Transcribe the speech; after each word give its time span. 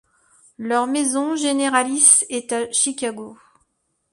Leur 0.57 0.87
maison 0.87 1.35
généralice 1.35 2.25
est 2.29 2.53
à 2.53 2.71
Chicago. 2.71 3.37